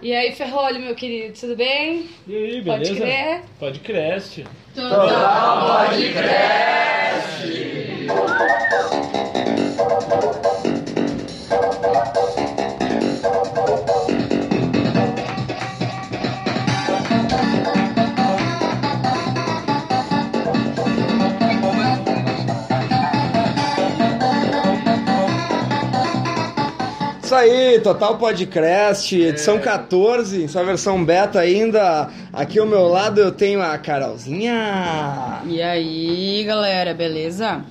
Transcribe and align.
E 0.00 0.14
aí, 0.14 0.32
Ferrolho, 0.32 0.80
meu 0.80 0.94
querido, 0.94 1.38
tudo 1.38 1.56
bem? 1.56 2.08
E 2.26 2.34
aí, 2.36 2.62
Pode 2.62 2.80
beleza? 2.84 3.00
crer? 3.00 3.42
Pode 3.58 3.80
crer. 3.80 4.16
Isso 4.18 4.44
aí, 27.38 27.78
Total 27.80 28.18
Podcast, 28.18 29.16
edição 29.16 29.60
14, 29.60 30.48
sua 30.48 30.64
versão 30.64 31.04
beta 31.04 31.38
ainda. 31.38 32.10
Aqui 32.32 32.58
ao 32.58 32.66
meu 32.66 32.88
lado 32.88 33.20
eu 33.20 33.30
tenho 33.30 33.62
a 33.62 33.78
Carolzinha. 33.78 35.42
E 35.46 35.62
aí, 35.62 36.42
galera, 36.44 36.92
beleza? 36.92 37.64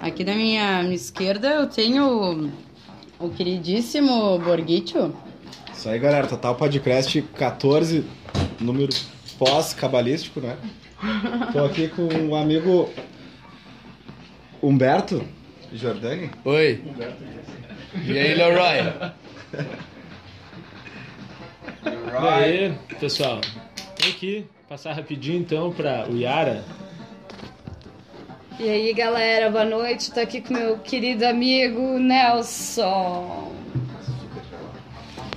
Aqui 0.00 0.24
da 0.24 0.34
minha, 0.34 0.82
minha 0.82 0.94
esquerda 0.94 1.48
eu 1.48 1.66
tenho 1.66 2.50
o 3.18 3.28
queridíssimo 3.28 4.38
Borghicho. 4.38 5.12
Isso 5.70 5.88
aí, 5.88 5.98
galera. 5.98 6.26
Total 6.26 6.54
Podcast 6.54 7.20
14, 7.36 8.04
número 8.58 8.92
pós-cabalístico, 9.38 10.40
né? 10.40 10.56
Tô 11.52 11.62
aqui 11.66 11.88
com 11.88 12.08
o 12.30 12.34
amigo 12.34 12.88
Humberto 14.62 15.22
Jordani. 15.74 16.30
Oi. 16.42 16.82
E 16.86 17.63
aí, 17.94 18.34
Leroy? 18.34 18.92
E 21.84 22.26
aí, 22.28 22.74
pessoal? 22.98 23.40
Vem 24.00 24.10
aqui 24.10 24.46
passar 24.68 24.92
rapidinho 24.92 25.38
então 25.38 25.72
para 25.72 26.08
o 26.10 26.16
Yara. 26.16 26.64
E 28.58 28.68
aí, 28.68 28.92
galera, 28.92 29.50
boa 29.50 29.64
noite. 29.64 30.12
Tô 30.12 30.20
aqui 30.20 30.40
com 30.40 30.54
meu 30.54 30.78
querido 30.78 31.26
amigo 31.26 31.98
Nelson. 31.98 33.52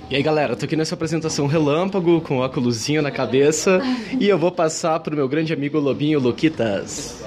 E 0.09 0.15
aí 0.15 0.23
galera, 0.23 0.55
tô 0.55 0.63
aqui 0.63 0.77
nessa 0.77 0.95
apresentação 0.95 1.47
relâmpago, 1.47 2.21
com 2.21 2.37
óculosinho 2.37 3.01
na 3.01 3.11
cabeça, 3.11 3.81
e 4.17 4.29
eu 4.29 4.37
vou 4.37 4.49
passar 4.49 4.97
pro 5.01 5.13
meu 5.13 5.27
grande 5.27 5.51
amigo 5.51 5.77
Lobinho 5.79 6.17
Luquitas. 6.17 7.26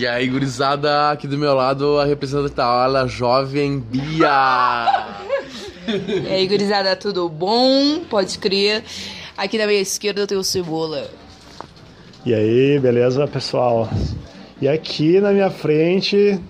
E 0.00 0.06
aí, 0.06 0.28
gurizada, 0.28 1.10
aqui 1.10 1.28
do 1.28 1.36
meu 1.36 1.52
lado, 1.52 1.98
a 1.98 2.06
representante 2.06 2.56
jovem 3.06 3.80
Bia. 3.80 5.04
E 5.86 6.26
aí, 6.26 6.48
gurizada, 6.48 6.96
tudo 6.96 7.28
bom? 7.28 8.00
Pode 8.08 8.38
crer. 8.38 8.82
Aqui 9.36 9.58
da 9.58 9.66
minha 9.66 9.78
esquerda 9.78 10.22
eu 10.22 10.26
tenho 10.26 10.40
o 10.40 10.42
Cebola. 10.42 11.06
E 12.24 12.32
aí, 12.32 12.78
beleza, 12.78 13.26
pessoal? 13.26 13.90
E 14.58 14.66
aqui 14.66 15.20
na 15.20 15.32
minha 15.32 15.50
frente, 15.50 16.40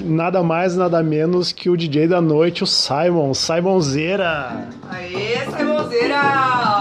nada 0.00 0.40
mais, 0.44 0.76
nada 0.76 1.02
menos 1.02 1.50
que 1.50 1.68
o 1.68 1.76
DJ 1.76 2.06
da 2.06 2.20
noite, 2.20 2.62
o 2.62 2.66
Simon, 2.68 3.34
Simonzeira. 3.34 4.68
Aê, 4.88 5.40
Simonzeira! 5.56 6.71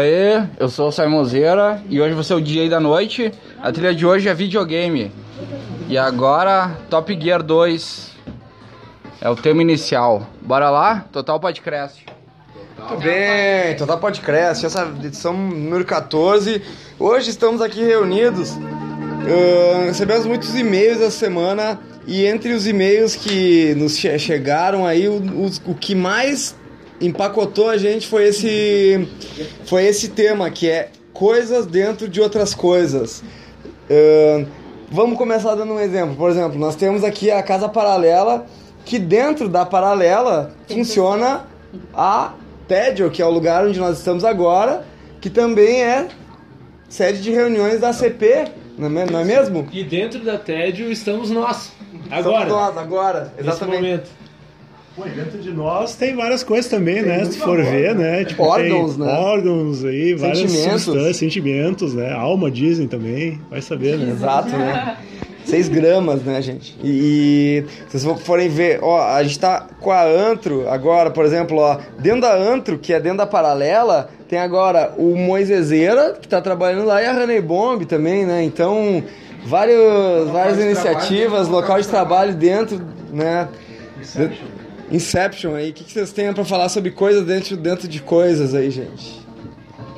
Aê, 0.00 0.42
eu 0.60 0.68
sou 0.68 0.88
o 0.88 0.92
Simonzeira 0.92 1.82
e 1.88 1.98
hoje 2.02 2.12
você 2.14 2.34
é 2.34 2.36
o 2.36 2.40
DJ 2.42 2.68
da 2.68 2.78
noite. 2.78 3.32
A 3.62 3.72
trilha 3.72 3.94
de 3.94 4.04
hoje 4.04 4.28
é 4.28 4.34
videogame. 4.34 5.10
E 5.88 5.96
agora, 5.96 6.76
Top 6.90 7.18
Gear 7.18 7.42
2 7.42 8.12
é 9.22 9.30
o 9.30 9.34
tema 9.34 9.62
inicial. 9.62 10.26
Bora 10.42 10.68
lá? 10.68 11.06
Total 11.10 11.40
Podcast. 11.40 12.04
Muito 12.78 13.02
bem, 13.02 13.74
Total 13.78 13.96
Podcast, 13.98 14.66
essa 14.66 14.82
edição 15.02 15.32
número 15.32 15.82
14. 15.86 16.60
Hoje 16.98 17.30
estamos 17.30 17.62
aqui 17.62 17.82
reunidos. 17.82 18.52
Ah, 18.54 19.84
recebemos 19.86 20.26
muitos 20.26 20.54
e-mails 20.54 21.00
essa 21.00 21.10
semana 21.18 21.80
e 22.06 22.26
entre 22.26 22.52
os 22.52 22.66
e-mails 22.66 23.16
que 23.16 23.74
nos 23.76 23.96
che- 23.96 24.18
chegaram 24.18 24.84
aí, 24.84 25.08
o, 25.08 25.14
os- 25.42 25.60
o 25.64 25.74
que 25.74 25.94
mais 25.94 26.54
empacotou 27.00 27.68
a 27.68 27.76
gente 27.76 28.06
foi 28.06 28.28
esse, 28.28 29.08
foi 29.64 29.84
esse 29.84 30.08
tema 30.08 30.50
que 30.50 30.68
é 30.68 30.90
coisas 31.12 31.66
dentro 31.66 32.08
de 32.08 32.20
outras 32.20 32.54
coisas. 32.54 33.22
Ah, 33.90 34.44
vamos 34.90 35.16
começar 35.16 35.54
dando 35.54 35.72
um 35.72 35.80
exemplo. 35.80 36.16
Por 36.16 36.30
exemplo, 36.30 36.58
nós 36.58 36.76
temos 36.76 37.04
aqui 37.04 37.30
a 37.30 37.42
casa 37.42 37.68
paralela, 37.68 38.46
que 38.84 38.98
dentro 38.98 39.48
da 39.48 39.64
paralela 39.64 40.54
funciona 40.68 41.46
a 41.94 42.34
Tédio, 42.68 43.10
que 43.10 43.22
é 43.22 43.26
o 43.26 43.30
lugar 43.30 43.64
onde 43.64 43.78
nós 43.78 43.98
estamos 43.98 44.24
agora, 44.24 44.84
que 45.20 45.30
também 45.30 45.82
é 45.82 46.08
sede 46.88 47.22
de 47.22 47.30
reuniões 47.30 47.80
da 47.80 47.92
CP, 47.92 48.48
não 48.76 48.86
é, 49.00 49.06
não 49.06 49.20
é 49.20 49.24
mesmo? 49.24 49.68
E 49.72 49.84
dentro 49.84 50.20
da 50.24 50.36
Tédio 50.36 50.90
estamos 50.90 51.30
nós. 51.30 51.72
Estamos 51.92 52.26
Agora. 52.26 52.48
nós, 52.48 52.76
agora, 52.76 53.34
exatamente. 53.38 54.10
Pô, 54.96 55.04
dentro 55.04 55.38
de 55.38 55.52
nós 55.52 55.94
tem 55.94 56.16
várias 56.16 56.42
coisas 56.42 56.70
também, 56.70 57.02
né? 57.02 57.22
Se 57.26 57.38
for 57.38 57.62
ver, 57.62 57.94
né? 57.94 58.24
Tipo, 58.24 58.44
Órgãos, 58.44 58.96
tem 58.96 59.04
né? 59.04 59.12
órgãos 59.12 59.84
aí, 59.84 60.14
várias 60.14 60.38
Sentimentos. 60.38 60.82
substâncias, 60.82 61.16
sentimentos, 61.18 61.94
né? 61.94 62.12
Alma 62.14 62.50
dizem 62.50 62.88
também, 62.88 63.38
vai 63.50 63.60
saber, 63.60 63.98
né? 63.98 64.10
Exato, 64.10 64.48
né? 64.56 64.96
6 65.44 65.68
gramas, 65.68 66.22
né, 66.22 66.40
gente? 66.40 66.76
E, 66.82 67.62
e 67.62 67.90
se 67.90 68.00
vocês 68.00 68.20
forem 68.22 68.48
ver, 68.48 68.80
ó, 68.82 69.06
a 69.06 69.22
gente 69.22 69.38
tá 69.38 69.66
com 69.80 69.92
a 69.92 70.02
Antro 70.02 70.66
agora, 70.68 71.10
por 71.10 71.26
exemplo, 71.26 71.58
ó, 71.58 71.78
dentro 71.98 72.22
da 72.22 72.34
Antro, 72.34 72.78
que 72.78 72.92
é 72.94 72.98
dentro 72.98 73.18
da 73.18 73.26
paralela, 73.26 74.08
tem 74.26 74.38
agora 74.38 74.94
o 74.96 75.14
Moisezeira, 75.14 76.16
que 76.20 76.26
tá 76.26 76.40
trabalhando 76.40 76.86
lá, 76.86 77.02
e 77.02 77.06
a 77.06 77.12
Honey 77.12 77.42
Bomb 77.42 77.84
também, 77.84 78.24
né? 78.24 78.42
Então, 78.42 79.04
vários, 79.44 80.30
várias 80.30 80.58
iniciativas, 80.58 81.48
local 81.48 81.78
de 81.80 81.86
trabalho 81.86 82.34
dentro, 82.34 82.80
né? 83.12 83.46
Inception 84.00 84.56
aí. 85.54 85.70
O 85.70 85.72
que, 85.72 85.84
que 85.84 85.92
vocês 85.92 86.12
têm 86.12 86.32
pra 86.32 86.44
falar 86.44 86.68
sobre 86.68 86.90
coisas 86.90 87.24
dentro, 87.24 87.56
dentro 87.56 87.88
de 87.88 88.00
coisas 88.00 88.54
aí, 88.54 88.70
gente? 88.70 89.20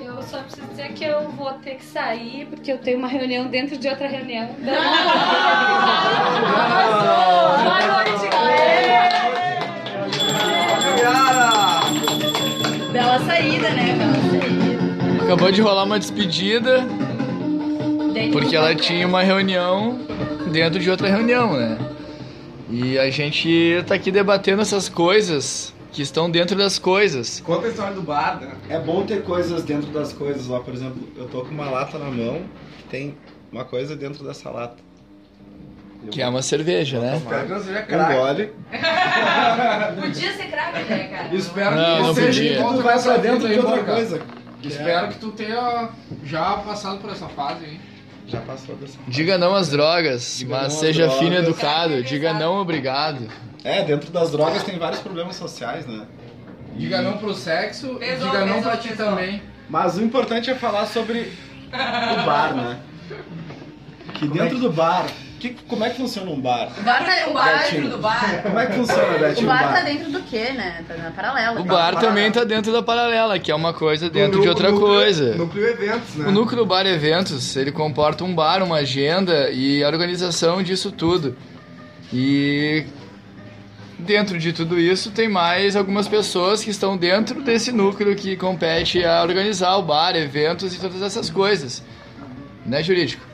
Eu 0.02 0.22
só 0.22 0.38
preciso 0.38 0.66
dizer 0.68 0.92
que 0.92 1.04
eu 1.04 1.30
vou 1.30 1.52
ter 1.54 1.76
que 1.76 1.84
sair 1.84 2.46
porque 2.46 2.72
eu 2.72 2.78
tenho 2.78 2.98
uma 2.98 3.08
reunião 3.08 3.46
dentro 3.48 3.76
de 3.76 3.88
outra 3.88 4.08
reunião. 4.08 4.48
Boa 7.64 7.86
noite, 7.86 8.28
galera! 8.30 9.08
Bela 12.92 13.18
saída, 13.20 13.70
né? 13.70 13.94
Bela 13.98 14.14
saída. 14.30 15.24
Acabou 15.24 15.52
de 15.52 15.60
rolar 15.60 15.84
uma 15.84 15.98
despedida, 15.98 16.86
Dentro 18.14 18.32
porque 18.32 18.56
ela 18.56 18.74
tinha 18.74 19.06
uma 19.06 19.22
reunião 19.22 20.00
dentro 20.50 20.80
de 20.80 20.90
outra 20.90 21.08
reunião, 21.08 21.52
né? 21.54 21.76
E 22.70 22.98
a 22.98 23.08
gente 23.10 23.82
tá 23.86 23.94
aqui 23.94 24.10
debatendo 24.10 24.60
essas 24.62 24.88
coisas 24.88 25.74
que 25.92 26.02
estão 26.02 26.30
dentro 26.30 26.56
das 26.56 26.78
coisas. 26.78 27.40
Conta 27.40 27.66
a 27.66 27.70
história 27.70 27.94
do 27.94 28.02
bar, 28.02 28.38
né? 28.40 28.52
É 28.68 28.78
bom 28.78 29.04
ter 29.06 29.22
coisas 29.22 29.62
dentro 29.62 29.90
das 29.90 30.12
coisas 30.12 30.46
lá, 30.46 30.60
por 30.60 30.74
exemplo, 30.74 30.96
eu 31.16 31.26
tô 31.28 31.40
com 31.42 31.50
uma 31.50 31.70
lata 31.70 31.98
na 31.98 32.10
mão 32.10 32.42
que 32.78 32.84
tem 32.84 33.16
uma 33.50 33.64
coisa 33.64 33.96
dentro 33.96 34.22
dessa 34.24 34.50
lata. 34.50 34.76
Eu 36.04 36.10
Que 36.10 36.20
é 36.20 36.24
vou 36.26 36.34
uma 36.34 36.42
cerveja, 36.42 37.00
né? 37.00 37.16
Espero 37.16 37.46
que 37.46 37.52
não 37.52 37.60
seja 37.60 37.80
um 37.80 37.86
craque. 37.86 38.14
gole. 38.14 38.52
Podia 40.00 40.32
ser 40.32 40.44
craque, 40.50 40.84
né, 40.90 41.08
cara? 41.08 41.34
Espero 41.34 41.76
Não, 41.76 41.96
que 41.96 42.02
não 42.02 42.14
seja 42.14 42.26
podia. 42.28 42.52
igual 42.58 42.72
Tu 42.72 42.76
tu 42.78 42.82
vai 42.84 43.02
pra 43.02 43.16
dentro 43.16 43.48
de 43.48 43.58
outra 43.58 43.82
coisa. 43.84 44.22
Espero 44.62 45.08
que 45.08 45.18
tu 45.18 45.30
tenha 45.32 45.88
já 46.24 46.56
passado 46.58 46.98
por 47.00 47.10
essa 47.10 47.28
fase 47.28 47.64
aí. 47.64 47.80
Já 48.28 48.40
passou 48.40 48.76
dessa. 48.76 48.98
Diga 49.08 49.38
não 49.38 49.54
às 49.54 49.70
drogas, 49.70 50.36
Diga 50.38 50.56
mas 50.62 50.74
seja 50.74 51.08
fino 51.10 51.26
e 51.34 51.42
drogas. 51.42 51.48
educado. 51.48 52.02
Diga 52.02 52.32
não 52.34 52.56
obrigado. 52.60 53.26
É, 53.64 53.82
dentro 53.82 54.10
das 54.10 54.30
drogas 54.30 54.62
tem 54.62 54.78
vários 54.78 55.00
problemas 55.00 55.36
sociais, 55.36 55.86
né? 55.86 56.06
Diga 56.76 57.00
não 57.02 57.16
pro 57.18 57.34
sexo 57.34 57.96
e 57.96 57.98
Pesou, 57.98 58.26
diga 58.26 58.44
não 58.44 58.54
pesou, 58.54 58.62
pra 58.70 58.76
ti 58.76 58.88
pesou. 58.88 59.06
também. 59.06 59.42
Mas 59.68 59.96
o 59.98 60.02
importante 60.04 60.50
é 60.50 60.54
falar 60.54 60.86
sobre 60.86 61.32
o 61.72 62.24
bar, 62.26 62.54
né? 62.54 62.78
Que 64.14 64.28
dentro 64.28 64.58
do 64.58 64.70
bar, 64.70 65.06
que, 65.38 65.50
como 65.68 65.84
é 65.84 65.90
que 65.90 65.96
funciona 65.96 66.30
um 66.30 66.40
bar? 66.40 66.70
O 66.78 66.82
bar 66.82 67.04
tá, 67.04 67.28
o 67.28 67.32
bar 67.32 67.44
tá 67.52 67.58
Betinho. 67.58 67.82
dentro 67.82 67.96
do 67.96 68.02
bar. 68.02 68.42
Como 68.42 68.58
é 68.58 68.66
que 68.66 68.72
funciona, 68.74 69.16
O 69.16 69.18
Betinho? 69.20 69.46
bar 69.46 69.72
tá 69.72 69.80
dentro 69.82 70.10
do 70.12 70.22
quê, 70.22 70.52
né? 70.52 70.84
Tá 70.88 70.94
na 70.96 71.10
paralela. 71.10 71.60
O 71.60 71.64
bar 71.64 71.96
também 72.00 72.30
tá 72.32 72.44
dentro 72.44 72.72
da 72.72 72.82
paralela, 72.82 73.38
que 73.38 73.50
é 73.50 73.54
uma 73.54 73.72
coisa 73.72 74.10
dentro 74.10 74.38
O 74.40 74.42
de 74.42 74.48
outra 74.48 74.70
núcleo- 74.70 74.88
coisa. 74.94 75.34
Núcleo 75.36 75.66
eventos, 75.68 76.14
né? 76.16 76.26
O 76.28 76.30
núcleo 76.32 76.66
bar 76.66 76.86
eventos, 76.86 77.56
ele 77.56 77.70
comporta 77.72 78.24
um 78.24 78.34
bar, 78.34 78.62
uma 78.62 78.76
agenda 78.78 79.50
e 79.50 79.82
a 79.84 79.88
organização 79.88 80.62
disso 80.62 80.90
tudo. 80.92 81.36
E 82.12 82.84
dentro 83.98 84.38
de 84.38 84.52
tudo 84.52 84.78
isso, 84.78 85.10
tem 85.10 85.28
mais 85.28 85.76
algumas 85.76 86.06
pessoas 86.08 86.62
que 86.64 86.70
estão 86.70 86.96
dentro 86.96 87.42
desse 87.42 87.70
núcleo 87.72 88.14
que 88.16 88.36
compete 88.36 89.04
a 89.04 89.22
organizar 89.22 89.76
o 89.76 89.82
bar, 89.82 90.14
eventos 90.16 90.74
e 90.74 90.80
todas 90.80 91.02
essas 91.02 91.28
coisas. 91.30 91.82
Né, 92.64 92.82
jurídico? 92.82 93.26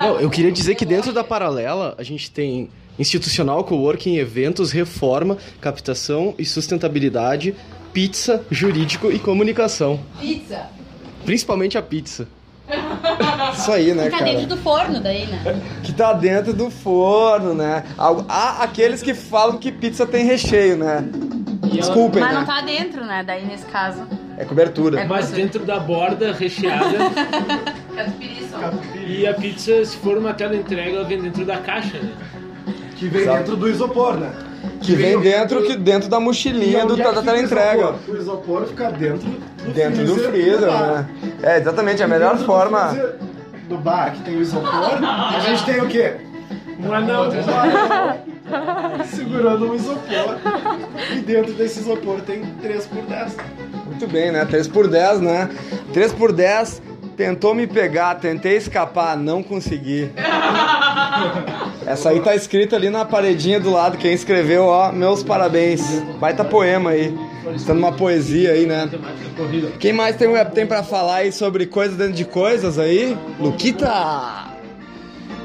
Não, 0.00 0.20
eu 0.20 0.30
queria 0.30 0.50
dizer 0.52 0.74
que 0.74 0.84
dentro 0.84 1.12
da 1.12 1.22
paralela 1.24 1.94
a 1.98 2.02
gente 2.02 2.30
tem 2.30 2.68
institucional, 2.98 3.64
coworking, 3.64 4.16
eventos, 4.16 4.70
reforma, 4.72 5.36
captação 5.60 6.34
e 6.38 6.44
sustentabilidade, 6.44 7.54
pizza, 7.92 8.44
jurídico 8.50 9.10
e 9.10 9.18
comunicação. 9.18 10.00
Pizza. 10.20 10.66
Principalmente 11.24 11.76
a 11.78 11.82
pizza. 11.82 12.28
Isso 13.52 13.70
aí, 13.70 13.92
né, 13.94 14.04
Tá 14.10 14.18
cara? 14.18 14.30
dentro 14.32 14.46
do 14.46 14.56
forno 14.56 15.00
daí, 15.00 15.26
né? 15.26 15.60
Que 15.82 15.92
tá 15.92 16.12
dentro 16.12 16.52
do 16.52 16.70
forno, 16.70 17.54
né? 17.54 17.84
Há 17.98 18.62
aqueles 18.62 19.02
que 19.02 19.12
falam 19.14 19.58
que 19.58 19.70
pizza 19.70 20.06
tem 20.06 20.24
recheio, 20.24 20.76
né? 20.76 21.04
Desculpem, 21.72 22.20
Mas 22.22 22.32
não 22.32 22.40
né? 22.40 22.46
tá 22.46 22.60
dentro, 22.60 23.04
né? 23.04 23.22
Daí 23.26 23.44
nesse 23.44 23.66
caso. 23.66 24.06
É 24.38 24.44
cobertura. 24.44 25.04
Mas 25.04 25.30
dentro 25.30 25.64
da 25.64 25.78
borda 25.78 26.32
recheada. 26.32 26.98
e 29.06 29.26
a 29.26 29.34
pizza, 29.34 29.84
se 29.84 29.96
for 29.98 30.16
uma 30.18 30.32
tela 30.34 30.56
entrega, 30.56 30.90
ela 30.96 31.04
vem 31.04 31.20
dentro 31.20 31.44
da 31.44 31.58
caixa, 31.58 31.98
né? 31.98 32.12
Que 32.96 33.08
vem 33.08 33.22
Exato. 33.22 33.38
dentro 33.38 33.56
do 33.56 33.68
isopor, 33.68 34.16
né? 34.16 34.30
Que 34.80 34.94
vem 34.94 35.18
dentro, 35.20 35.62
que, 35.62 35.76
dentro 35.76 36.08
da 36.08 36.18
mochilinha 36.20 36.86
do, 36.86 37.00
é 37.00 37.12
da 37.12 37.22
tela 37.22 37.40
entrega. 37.40 37.94
O 38.08 38.16
isopor 38.16 38.66
fica 38.66 38.90
dentro 38.90 39.28
do 39.28 39.72
Dentro 39.72 40.04
do 40.04 40.14
freezer 40.14 40.30
freezer, 40.30 40.70
bar. 40.70 40.92
né? 40.92 41.08
É, 41.42 41.58
exatamente, 41.58 42.02
a 42.02 42.08
melhor 42.08 42.36
do 42.36 42.44
forma. 42.44 42.88
freezer 42.88 43.16
Do 43.68 43.78
bar 43.78 44.12
que 44.12 44.22
tem 44.22 44.36
o 44.36 44.42
isopor, 44.42 44.70
a 45.02 45.40
gente 45.40 45.64
tem 45.64 45.80
o 45.80 45.88
quê? 45.88 46.14
Um 46.78 46.92
anão. 46.92 47.30
Segurando 49.06 49.70
um 49.70 49.74
isopor. 49.74 50.38
E 51.12 51.20
dentro 51.20 51.52
desse 51.54 51.80
isopor 51.80 52.20
tem 52.20 52.44
3 52.60 52.86
por 52.86 53.02
10. 53.02 53.36
Muito 53.86 54.06
bem, 54.06 54.32
né? 54.32 54.44
3 54.44 54.68
por 54.68 54.86
10, 54.88 55.20
né? 55.20 55.48
3 55.92 56.12
por 56.12 56.32
10 56.32 56.82
tentou 57.16 57.54
me 57.54 57.66
pegar, 57.66 58.16
tentei 58.16 58.56
escapar, 58.56 59.16
não 59.16 59.42
consegui. 59.42 60.10
Essa 61.86 62.10
aí 62.10 62.20
tá 62.20 62.34
escrita 62.34 62.76
ali 62.76 62.90
na 62.90 63.04
paredinha 63.04 63.60
do 63.60 63.70
lado, 63.70 63.98
quem 63.98 64.12
escreveu, 64.12 64.64
ó, 64.64 64.90
meus 64.90 65.22
parabéns. 65.22 65.82
Baita 66.18 66.44
poema 66.44 66.90
aí. 66.90 67.14
Está 67.54 67.74
numa 67.74 67.92
poesia 67.92 68.52
aí, 68.52 68.66
né? 68.66 68.90
Quem 69.78 69.92
mais 69.92 70.16
tem, 70.16 70.28
tem 70.54 70.66
pra 70.66 70.82
falar 70.82 71.16
aí 71.16 71.32
sobre 71.32 71.66
coisas 71.66 71.96
dentro 71.96 72.14
de 72.14 72.24
coisas 72.24 72.78
aí? 72.78 73.16
Luquita! 73.38 74.54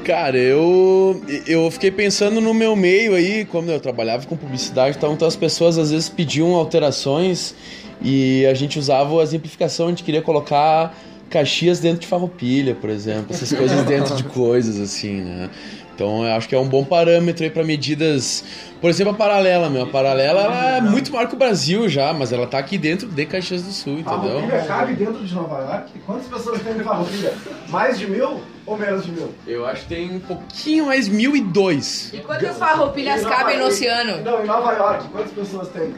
Cara, 0.04 0.38
eu 0.38 1.22
eu 1.46 1.70
fiquei 1.70 1.90
pensando 1.90 2.40
no 2.40 2.54
meu 2.54 2.74
meio 2.74 3.14
aí, 3.14 3.44
como 3.44 3.70
eu 3.70 3.78
trabalhava 3.78 4.26
com 4.26 4.34
publicidade, 4.34 4.96
e 4.96 4.98
tal, 4.98 5.12
então 5.12 5.28
as 5.28 5.36
pessoas 5.36 5.76
às 5.76 5.90
vezes 5.90 6.08
pediam 6.08 6.54
alterações 6.54 7.54
e 8.02 8.46
a 8.46 8.54
gente 8.54 8.78
usava 8.78 9.20
a 9.20 9.22
exemplificação, 9.22 9.86
a 9.86 9.88
gente 9.90 10.02
queria 10.02 10.22
colocar 10.22 10.94
Caxias 11.30 11.78
dentro 11.78 12.00
de 12.00 12.06
Farroupilha, 12.08 12.74
por 12.74 12.90
exemplo, 12.90 13.26
essas 13.30 13.52
coisas 13.52 13.82
dentro 13.84 14.16
de 14.16 14.24
coisas 14.24 14.80
assim, 14.80 15.22
né? 15.22 15.48
Então 15.94 16.24
eu 16.26 16.32
acho 16.32 16.48
que 16.48 16.54
é 16.54 16.58
um 16.58 16.66
bom 16.66 16.82
parâmetro 16.82 17.44
aí 17.44 17.50
para 17.50 17.62
medidas, 17.62 18.42
por 18.80 18.88
exemplo, 18.88 19.12
a 19.12 19.16
paralela, 19.16 19.68
meu, 19.68 19.82
a 19.82 19.86
paralela 19.86 20.40
ela 20.40 20.76
é 20.76 20.80
muito 20.80 21.12
maior 21.12 21.28
que 21.28 21.34
o 21.34 21.38
Brasil 21.38 21.90
já, 21.90 22.10
mas 22.14 22.32
ela 22.32 22.46
tá 22.46 22.58
aqui 22.58 22.78
dentro 22.78 23.06
de 23.06 23.26
Caxias 23.26 23.62
do 23.62 23.70
Sul, 23.70 23.98
entendeu? 23.98 24.06
Farroupilha 24.18 24.64
cabe 24.64 24.94
dentro 24.94 25.22
de 25.22 25.34
Nova 25.34 25.58
York? 25.58 25.92
Quantas 26.06 26.26
pessoas 26.26 26.62
tem 26.62 26.72
em 26.74 26.80
Farroupilha? 26.80 27.34
Mais 27.68 27.98
de 27.98 28.10
mil 28.10 28.40
ou 28.64 28.78
menos 28.78 29.04
de 29.04 29.12
mil? 29.12 29.28
Eu 29.46 29.66
acho 29.66 29.82
que 29.82 29.88
tem 29.88 30.16
um 30.16 30.20
pouquinho 30.20 30.86
mais 30.86 31.06
mil 31.06 31.36
e 31.36 31.40
dois. 31.42 32.10
E 32.14 32.18
quantas 32.18 32.56
farroupilhas 32.56 33.22
cabem 33.22 33.58
no 33.58 33.66
oceano? 33.66 34.24
Não, 34.24 34.42
em 34.42 34.46
Nova 34.46 34.72
York, 34.72 35.08
quantas 35.12 35.32
pessoas 35.32 35.68
tem? 35.68 35.92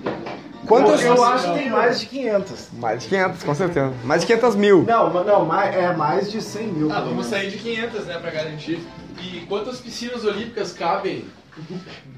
Quantas- 0.67 1.03
Eu 1.03 1.25
acho 1.25 1.53
que 1.53 1.59
tem 1.59 1.71
mais 1.71 2.01
de 2.01 2.07
500. 2.07 2.69
Mais 2.75 3.03
de 3.03 3.09
500, 3.09 3.43
com 3.43 3.55
certeza. 3.55 3.93
Mais 4.05 4.21
de 4.21 4.27
500 4.29 4.55
mil. 4.55 4.83
Não, 4.85 5.13
mas 5.13 5.27
não, 5.27 5.45
mais, 5.45 5.75
é 5.75 5.93
mais 5.95 6.31
de 6.31 6.41
100 6.41 6.67
mil. 6.69 6.93
Ah, 6.93 7.01
vamos 7.01 7.27
sair 7.27 7.51
de 7.51 7.59
500, 7.59 8.07
né, 8.07 8.19
pra 8.19 8.31
garantir. 8.31 8.81
E 9.21 9.41
quantas 9.49 9.79
piscinas 9.81 10.25
olímpicas 10.25 10.73
cabem 10.73 11.25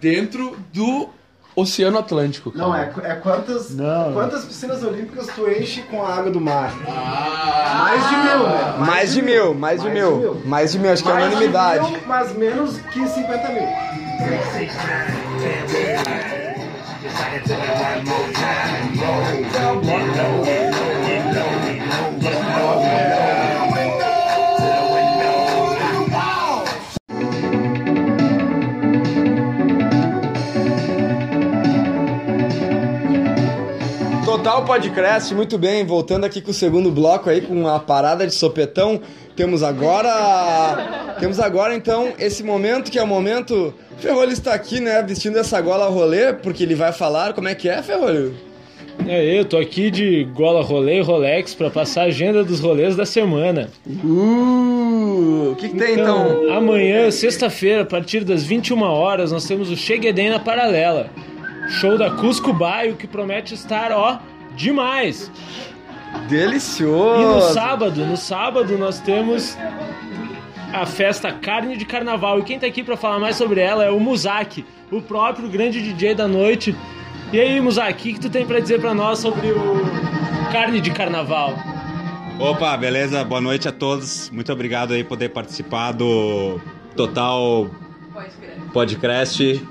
Dentro 0.01 0.57
do 0.73 1.09
Oceano 1.57 1.99
Atlântico. 1.99 2.53
cara. 2.53 2.65
Não, 2.65 2.75
é, 2.75 2.93
é 3.03 3.15
quantas, 3.17 3.75
quantas 4.13 4.45
piscinas 4.45 4.83
olímpicas 4.85 5.27
tu 5.35 5.49
enche 5.51 5.83
com 5.83 6.05
a 6.05 6.15
água 6.15 6.31
do 6.31 6.41
mar? 6.41 6.73
Ah, 6.87 7.79
mais 7.91 8.09
de 8.09 8.17
mil, 8.17 8.49
né? 8.49 8.75
Mais 8.79 9.13
de 9.13 9.23
mil, 9.23 9.55
mais 9.55 9.83
de 9.83 9.91
mil. 9.91 10.41
Mais 10.45 10.73
de 10.73 10.79
mil, 10.79 10.93
acho 10.93 11.03
que 11.03 11.09
é 11.09 11.13
Mais 11.13 11.25
de 11.27 11.31
unanimidade. 11.33 11.91
mil, 11.91 12.01
mas 12.07 12.33
menos 12.37 12.77
que 12.93 13.07
50 13.09 13.49
mil. 13.49 13.69
seconds 17.15 17.51
in 17.51 17.61
it 17.61 17.81
one 17.81 18.05
more 18.05 18.33
time. 18.33 18.74
Total 34.55 34.67
Podcast, 34.67 35.35
muito 35.35 35.59
bem. 35.59 35.85
Voltando 35.85 36.25
aqui 36.25 36.41
com 36.41 36.53
o 36.53 36.55
segundo 36.55 36.89
bloco 36.89 37.29
aí, 37.29 37.41
com 37.41 37.67
a 37.67 37.81
parada 37.81 38.25
de 38.25 38.33
sopetão. 38.33 39.01
Temos 39.35 39.65
agora. 39.65 41.17
Temos 41.19 41.41
agora 41.41 41.75
então 41.75 42.13
esse 42.21 42.45
momento 42.45 42.89
que 42.89 42.97
é 42.97 43.03
o 43.03 43.07
momento. 43.07 43.75
Ferrolho 43.99 44.31
está 44.31 44.55
aqui, 44.55 44.79
né? 44.79 45.03
Vestindo 45.03 45.39
essa 45.39 45.61
gola 45.61 45.89
rolê, 45.89 46.33
porque 46.35 46.63
ele 46.63 46.77
vai 46.77 46.93
falar 46.93 47.33
como 47.33 47.49
é 47.49 47.55
que 47.57 47.69
é, 47.69 47.83
Ferrolho? 47.83 48.33
É, 49.09 49.41
eu 49.41 49.45
tô 49.45 49.59
aqui 49.59 49.91
de 49.91 50.23
gola 50.33 50.63
rolê 50.63 51.01
Rolex 51.01 51.53
pra 51.53 51.69
passar 51.69 52.03
a 52.03 52.05
agenda 52.05 52.45
dos 52.45 52.61
rolês 52.61 52.95
da 52.95 53.05
semana. 53.05 53.71
Uh, 53.85 55.51
o 55.51 55.57
que, 55.57 55.69
que 55.69 55.77
tem 55.77 55.95
então? 55.95 56.55
Amanhã, 56.55 57.11
sexta-feira, 57.11 57.83
a 57.83 57.87
partir 57.87 58.23
das 58.23 58.45
21 58.45 58.81
horas, 58.83 59.33
nós 59.33 59.45
temos 59.47 59.69
o 59.69 59.77
Cheguedem 59.77 60.31
na 60.31 60.39
Paralela. 60.39 61.11
Show 61.69 61.99
da 61.99 62.11
Cusco 62.11 62.53
Baio 62.53 62.95
que 62.95 63.07
promete 63.07 63.55
estar, 63.55 63.91
ó, 63.91 64.21
demais. 64.57 65.31
Delicioso. 66.29 67.21
E 67.21 67.25
no 67.25 67.41
sábado, 67.53 68.07
no 68.07 68.17
sábado 68.17 68.79
nós 68.79 69.01
temos 69.01 69.57
a 70.73 70.87
festa 70.87 71.33
Carne 71.33 71.77
de 71.77 71.85
Carnaval. 71.85 72.41
E 72.41 72.43
quem 72.43 72.59
tá 72.59 72.67
aqui 72.67 72.83
pra 72.83 72.97
falar 72.97 73.19
mais 73.19 73.37
sobre 73.37 73.61
ela 73.61 73.85
é 73.85 73.91
o 73.91 74.01
Muzaki, 74.01 74.65
o 74.91 75.01
próprio 75.03 75.49
grande 75.49 75.83
DJ 75.83 76.15
da 76.15 76.27
noite. 76.27 76.75
E 77.33 77.41
aí, 77.41 77.61
Muzaki, 77.61 77.93
o 77.93 77.97
que, 77.97 78.13
que 78.15 78.21
tu 78.21 78.31
tem 78.31 78.47
pra 78.47 78.61
dizer 78.61 78.81
pra 78.81 78.95
nós 78.95 79.19
sobre 79.19 79.49
o 79.49 79.83
Carne 80.53 80.81
de 80.81 80.91
Carnaval? 80.91 81.55
Opa, 82.39 82.77
beleza? 82.77 83.25
Boa 83.25 83.41
noite 83.41 83.69
a 83.69 83.73
todos. 83.73 84.31
Muito 84.31 84.53
obrigado 84.53 84.93
aí 84.93 85.03
por 85.05 85.11
poder 85.11 85.29
participar 85.31 85.93
do 85.93 86.61
Total 86.97 87.69
Podcast. 88.73 89.65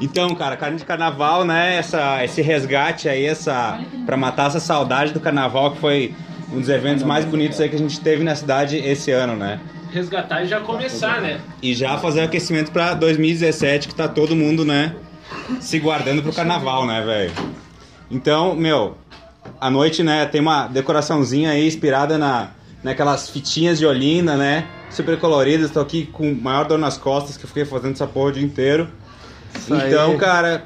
Então, 0.00 0.34
cara, 0.34 0.56
carne 0.56 0.78
de 0.78 0.84
carnaval, 0.84 1.44
né? 1.44 1.76
Essa, 1.76 2.24
esse 2.24 2.40
resgate 2.40 3.08
aí, 3.08 3.24
essa 3.26 3.78
para 4.06 4.16
matar 4.16 4.46
essa 4.48 4.60
saudade 4.60 5.12
do 5.12 5.20
carnaval 5.20 5.72
que 5.72 5.78
foi 5.78 6.14
um 6.52 6.58
dos 6.58 6.68
eventos 6.68 7.04
mais 7.04 7.24
bonitos 7.24 7.60
aí 7.60 7.68
que 7.68 7.76
a 7.76 7.78
gente 7.78 8.00
teve 8.00 8.24
na 8.24 8.34
cidade 8.34 8.76
esse 8.76 9.10
ano, 9.10 9.36
né? 9.36 9.60
Resgatar 9.92 10.42
e 10.42 10.46
já 10.46 10.60
começar, 10.60 11.20
né? 11.20 11.40
E 11.62 11.74
já 11.74 11.98
fazer 11.98 12.20
o 12.20 12.24
aquecimento 12.24 12.70
pra 12.70 12.94
2017 12.94 13.88
que 13.88 13.94
tá 13.94 14.08
todo 14.08 14.34
mundo, 14.34 14.64
né, 14.64 14.94
se 15.60 15.78
guardando 15.78 16.22
pro 16.22 16.32
carnaval, 16.32 16.86
né, 16.86 17.02
velho? 17.02 17.32
Então, 18.10 18.54
meu, 18.54 18.96
à 19.60 19.68
noite, 19.68 20.02
né, 20.02 20.26
tem 20.26 20.40
uma 20.40 20.66
decoraçãozinha 20.68 21.50
aí 21.50 21.66
inspirada 21.66 22.16
na 22.16 22.50
naquelas 22.82 23.28
fitinhas 23.28 23.78
de 23.78 23.86
Olinda, 23.86 24.36
né? 24.36 24.66
Super 24.88 25.18
coloridas. 25.18 25.70
Tô 25.70 25.80
aqui 25.80 26.06
com 26.06 26.32
maior 26.34 26.64
dor 26.64 26.78
nas 26.78 26.96
costas 26.96 27.36
que 27.36 27.44
eu 27.44 27.48
fiquei 27.48 27.64
fazendo 27.64 27.92
essa 27.92 28.06
porra 28.06 28.30
o 28.30 28.32
dia 28.32 28.42
inteiro. 28.42 28.88
Então, 29.68 30.16
cara, 30.16 30.64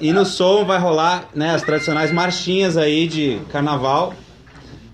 e 0.00 0.12
no 0.12 0.24
som 0.24 0.64
vai 0.64 0.78
rolar, 0.78 1.28
né, 1.34 1.54
as 1.54 1.62
tradicionais 1.62 2.12
marchinhas 2.12 2.76
aí 2.76 3.06
de 3.06 3.40
carnaval. 3.50 4.14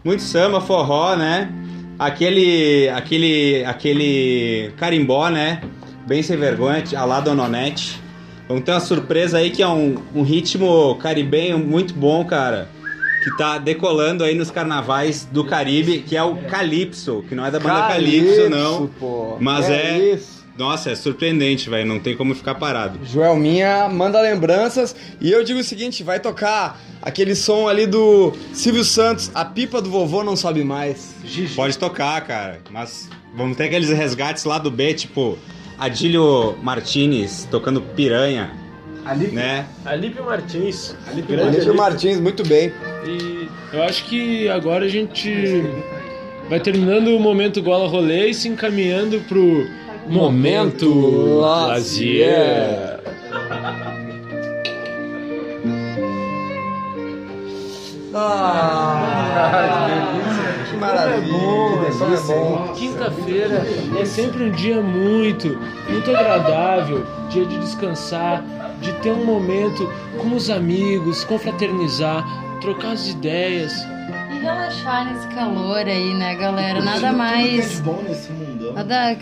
Muito 0.04 0.22
samba, 0.22 0.60
forró, 0.60 1.16
né? 1.16 1.50
Aquele 1.98 2.88
aquele 2.90 3.64
aquele 3.64 4.72
carimbó, 4.76 5.28
né? 5.28 5.62
Bem 6.06 6.22
sem 6.22 6.36
vergonha, 6.36 6.84
a 6.94 7.04
lá 7.04 7.20
Dononete. 7.20 8.00
Vamos 8.48 8.62
ter 8.62 8.70
uma 8.70 8.80
surpresa 8.80 9.38
aí 9.38 9.50
que 9.50 9.62
é 9.62 9.68
um, 9.68 9.96
um 10.14 10.22
ritmo 10.22 10.94
caribenho 10.96 11.58
muito 11.58 11.92
bom, 11.94 12.24
cara. 12.24 12.68
Que 13.24 13.36
tá 13.36 13.58
decolando 13.58 14.22
aí 14.22 14.36
nos 14.36 14.52
carnavais 14.52 15.24
do 15.32 15.42
Caribe, 15.44 15.98
que 15.98 16.16
é 16.16 16.22
o 16.22 16.36
Calypso, 16.36 17.24
que 17.28 17.34
não 17.34 17.44
é 17.44 17.50
da 17.50 17.58
banda 17.58 17.88
Calypso, 17.88 18.36
Calypso, 18.36 18.50
não. 18.50 18.86
pô. 18.86 19.36
Mas 19.40 19.68
É 19.68 19.72
é. 19.72 20.18
Nossa, 20.58 20.90
é 20.90 20.94
surpreendente, 20.94 21.68
velho. 21.68 21.86
Não 21.86 22.00
tem 22.00 22.16
como 22.16 22.34
ficar 22.34 22.54
parado. 22.54 22.98
Joelminha 23.04 23.88
manda 23.88 24.20
lembranças. 24.20 24.96
E 25.20 25.30
eu 25.30 25.44
digo 25.44 25.60
o 25.60 25.64
seguinte: 25.64 26.02
vai 26.02 26.18
tocar 26.18 26.80
aquele 27.02 27.34
som 27.34 27.68
ali 27.68 27.86
do 27.86 28.32
Silvio 28.52 28.84
Santos, 28.84 29.30
a 29.34 29.44
pipa 29.44 29.82
do 29.82 29.90
vovô 29.90 30.24
não 30.24 30.36
sobe 30.36 30.64
mais. 30.64 31.14
Pode 31.54 31.76
tocar, 31.78 32.20
cara. 32.22 32.60
Mas 32.70 33.08
vamos 33.34 33.56
ter 33.56 33.64
aqueles 33.64 33.90
resgates 33.90 34.44
lá 34.44 34.58
do 34.58 34.70
B, 34.70 34.94
tipo 34.94 35.38
Adílio 35.78 36.56
Martinez 36.62 37.46
tocando 37.50 37.80
piranha. 37.82 38.50
né? 39.34 39.66
Alipe 39.84 40.20
Martins. 40.22 40.96
Alípio 41.06 41.74
Martins, 41.74 42.18
muito 42.18 42.42
bem. 42.44 42.72
E 43.06 43.48
eu 43.72 43.82
acho 43.82 44.04
que 44.06 44.48
agora 44.48 44.86
a 44.86 44.88
gente 44.88 45.62
vai 46.48 46.58
terminando 46.60 47.08
o 47.08 47.20
momento 47.20 47.62
Gola 47.62 47.86
Rolê 47.88 48.30
e 48.30 48.34
se 48.34 48.48
encaminhando 48.48 49.20
pro 49.28 49.68
momento 50.08 51.38
lazier. 51.40 53.00
Ah, 58.18 60.16
que 60.70 60.76
maravilha. 60.76 61.26
É 61.26 61.30
bom, 61.30 61.80
que 61.80 61.86
é 61.86 61.90
bom, 61.90 62.06
é 62.06 62.16
hein? 62.16 62.56
bom. 62.66 62.72
Quinta-feira 62.74 63.66
é 64.00 64.04
sempre 64.06 64.44
um 64.44 64.50
dia 64.50 64.80
muito, 64.80 65.58
muito 65.88 66.10
agradável, 66.10 67.04
dia 67.28 67.44
de 67.44 67.58
descansar, 67.58 68.42
de 68.80 68.92
ter 68.94 69.12
um 69.12 69.24
momento 69.24 69.86
com 70.18 70.34
os 70.34 70.48
amigos, 70.48 71.24
confraternizar, 71.24 72.24
trocar 72.60 72.92
as 72.92 73.08
ideias. 73.08 73.72
E 74.30 74.38
relaxar 74.38 75.12
nesse 75.12 75.26
calor 75.28 75.86
aí, 75.86 76.14
né, 76.14 76.34
galera? 76.36 76.80
Nada 76.80 77.12
mais. 77.12 77.80
bom 77.80 78.02
nesse 78.02 78.32
mundão. 78.32 78.72
Nada. 78.72 79.16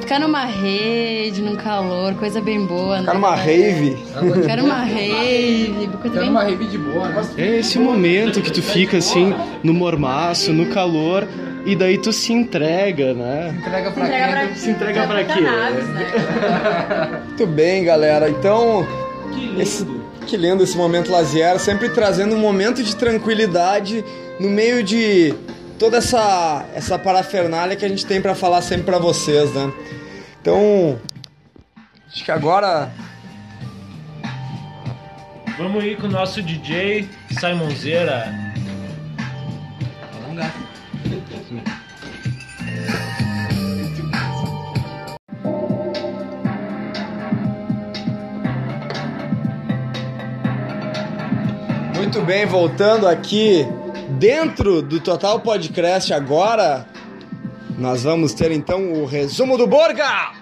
Ficar 0.00 0.18
numa 0.20 0.44
rede, 0.44 1.42
num 1.42 1.54
calor, 1.56 2.14
coisa 2.14 2.40
bem 2.40 2.64
boa, 2.64 2.98
Ficar 3.00 3.12
né? 3.12 3.20
numa 3.20 3.34
rave. 3.34 3.96
Ficar 4.40 4.56
numa 4.56 4.74
rave, 4.84 5.90
coisa 6.00 6.18
bem 6.20 6.26
numa 6.28 6.42
rave 6.44 6.64
de 6.66 6.78
boa, 6.78 7.08
né? 7.08 7.22
É 7.36 7.56
esse 7.58 7.78
momento 7.78 8.40
que 8.40 8.50
tu 8.50 8.62
fica 8.62 8.96
assim, 8.98 9.34
no 9.62 9.74
mormaço, 9.74 10.52
no 10.52 10.66
calor, 10.66 11.26
e 11.66 11.76
daí 11.76 11.98
tu 11.98 12.12
se 12.12 12.32
entrega, 12.32 13.12
né? 13.12 13.54
Entrega 13.58 13.90
pra 13.90 14.04
Entrega 14.06 14.28
pra- 14.28 14.46
quem? 14.46 14.54
Se 14.56 14.70
entrega 14.70 15.06
pra 15.06 15.24
quê? 15.24 15.40
né? 15.40 17.20
Muito 17.28 17.46
bem, 17.46 17.84
galera. 17.84 18.30
Então, 18.30 18.86
esse, 19.58 19.86
que 20.26 20.36
lindo 20.36 20.62
esse 20.64 20.76
momento 20.76 21.10
lazier, 21.12 21.58
sempre 21.58 21.90
trazendo 21.90 22.34
um 22.34 22.38
momento 22.38 22.82
de 22.82 22.96
tranquilidade 22.96 24.02
no 24.40 24.48
meio 24.48 24.82
de 24.82 25.34
toda 25.78 25.98
essa 25.98 26.66
essa 26.74 26.98
parafernália 26.98 27.76
que 27.76 27.84
a 27.84 27.88
gente 27.88 28.04
tem 28.04 28.20
pra 28.20 28.34
falar 28.34 28.62
sempre 28.62 28.84
pra 28.84 28.98
vocês, 28.98 29.52
né? 29.54 29.72
Então, 30.40 30.98
acho 32.08 32.24
que 32.24 32.30
agora 32.30 32.90
Vamos 35.58 35.82
ir 35.82 35.96
com 35.96 36.06
o 36.06 36.10
nosso 36.10 36.40
DJ 36.40 37.08
Simonzeira. 37.32 38.32
Muito 51.96 52.22
bem, 52.22 52.46
voltando 52.46 53.08
aqui 53.08 53.66
dentro 54.08 54.80
do 54.80 55.00
Total 55.00 55.38
Podcast 55.40 56.12
agora, 56.12 56.86
nós 57.78 58.02
vamos 58.02 58.32
ter 58.32 58.50
então 58.50 58.92
o 58.92 59.06
resumo 59.06 59.58
do 59.58 59.66
Borga! 59.66 60.37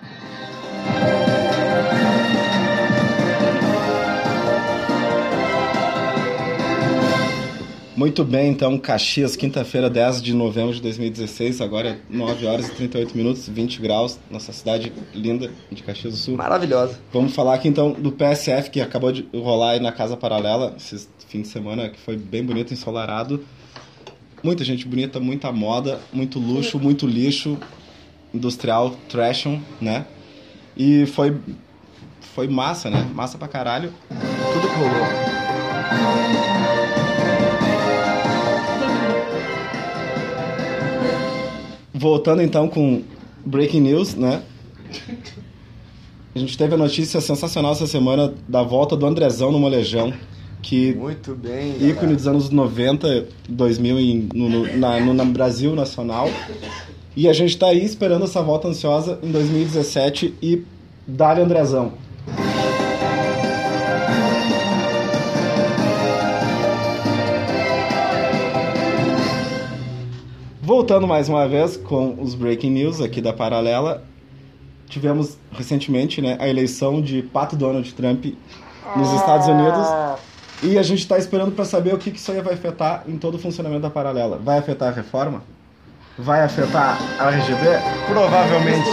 Muito 7.96 8.22
bem, 8.24 8.50
então, 8.50 8.76
Caxias, 8.76 9.36
quinta-feira, 9.36 9.88
10 9.88 10.20
de 10.20 10.34
novembro 10.34 10.74
de 10.74 10.82
2016, 10.82 11.62
agora 11.62 11.88
é 11.88 11.98
9 12.10 12.44
horas 12.44 12.68
e 12.68 12.72
38 12.72 13.16
minutos, 13.16 13.48
20 13.48 13.80
graus, 13.80 14.18
nossa 14.30 14.52
cidade 14.52 14.92
linda 15.14 15.50
de 15.72 15.82
Caxias 15.82 16.12
do 16.12 16.18
Sul. 16.18 16.36
Maravilhosa. 16.36 17.00
Vamos 17.10 17.34
falar 17.34 17.54
aqui 17.54 17.68
então 17.68 17.92
do 17.92 18.12
PSF 18.12 18.70
que 18.70 18.82
acabou 18.82 19.10
de 19.10 19.26
rolar 19.34 19.70
aí 19.70 19.80
na 19.80 19.92
Casa 19.92 20.14
Paralela 20.14 20.74
esse 20.76 21.08
fim 21.26 21.40
de 21.40 21.48
semana, 21.48 21.88
que 21.88 21.98
foi 21.98 22.18
bem 22.18 22.44
bonito, 22.44 22.74
ensolarado. 22.74 23.42
Muita 24.42 24.62
gente 24.62 24.86
bonita, 24.86 25.18
muita 25.18 25.50
moda, 25.50 25.98
muito 26.12 26.38
luxo, 26.38 26.78
muito 26.78 27.06
lixo, 27.06 27.56
industrial, 28.34 28.94
trashon, 29.08 29.58
né? 29.80 30.04
E 30.76 31.06
foi 31.06 31.34
foi 32.34 32.46
massa, 32.46 32.90
né? 32.90 33.08
Massa 33.14 33.38
pra 33.38 33.48
caralho. 33.48 33.90
Tudo 34.10 34.68
que 34.68 34.74
rolou. 34.74 36.45
Voltando 41.98 42.42
então 42.42 42.68
com 42.68 43.02
Breaking 43.44 43.80
News, 43.80 44.14
né? 44.14 44.42
A 46.34 46.38
gente 46.38 46.58
teve 46.58 46.74
a 46.74 46.76
notícia 46.76 47.20
sensacional 47.20 47.72
essa 47.72 47.86
semana 47.86 48.34
da 48.46 48.62
volta 48.62 48.94
do 48.94 49.06
Andrezão 49.06 49.50
no 49.50 49.58
Molejão, 49.58 50.12
que 50.60 50.94
Muito 50.94 51.34
bem. 51.34 51.70
ícone 51.76 51.94
galera. 51.94 52.14
dos 52.14 52.26
anos 52.28 52.50
90, 52.50 53.26
2000 53.48 53.98
em, 53.98 54.28
no, 54.34 54.48
no, 54.48 54.76
na, 54.76 55.00
no, 55.00 55.24
Brasil 55.26 55.74
Nacional. 55.74 56.28
E 57.16 57.26
a 57.26 57.32
gente 57.32 57.56
tá 57.56 57.68
aí 57.68 57.82
esperando 57.82 58.24
essa 58.24 58.42
volta 58.42 58.68
ansiosa 58.68 59.18
em 59.22 59.32
2017 59.32 60.34
e 60.42 60.62
Dali 61.06 61.40
Andrezão. 61.40 61.92
Voltando 70.66 71.06
mais 71.06 71.28
uma 71.28 71.46
vez 71.46 71.76
com 71.76 72.20
os 72.20 72.34
breaking 72.34 72.70
news 72.70 73.00
aqui 73.00 73.20
da 73.20 73.32
Paralela, 73.32 74.02
tivemos 74.88 75.38
recentemente 75.52 76.20
né, 76.20 76.36
a 76.40 76.48
eleição 76.48 77.00
de 77.00 77.22
Pato 77.22 77.54
Donald 77.54 77.94
Trump 77.94 78.24
nos 78.96 79.12
Estados 79.12 79.46
Unidos 79.46 79.86
e 80.64 80.76
a 80.76 80.82
gente 80.82 80.98
está 80.98 81.16
esperando 81.18 81.52
para 81.52 81.64
saber 81.64 81.94
o 81.94 81.98
que, 81.98 82.10
que 82.10 82.18
isso 82.18 82.32
aí 82.32 82.40
vai 82.40 82.54
afetar 82.54 83.04
em 83.06 83.16
todo 83.16 83.36
o 83.36 83.38
funcionamento 83.38 83.82
da 83.82 83.90
Paralela. 83.90 84.40
Vai 84.42 84.58
afetar 84.58 84.88
a 84.88 84.90
reforma? 84.90 85.44
Vai 86.18 86.42
afetar 86.42 86.98
a 87.16 87.30
RGB? 87.30 87.64
Provavelmente. 88.08 88.88